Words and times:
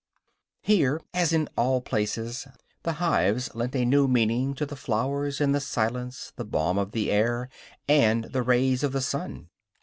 Here, 0.63 0.99
as 1.13 1.31
in 1.31 1.47
all 1.55 1.79
places, 1.79 2.47
the 2.81 2.93
hives 2.93 3.53
lent 3.53 3.75
a 3.75 3.85
new 3.85 4.07
meaning 4.07 4.55
to 4.55 4.65
the 4.65 4.75
flowers 4.75 5.39
and 5.39 5.53
the 5.53 5.59
silence, 5.59 6.33
the 6.37 6.43
balm 6.43 6.79
of 6.79 6.91
the 6.91 7.11
air 7.11 7.49
and 7.87 8.23
the 8.23 8.41
rays 8.41 8.81
of 8.83 8.93
the 8.93 9.01
sun. 9.01 9.49